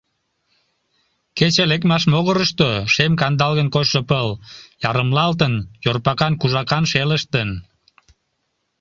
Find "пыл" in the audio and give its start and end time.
4.09-4.29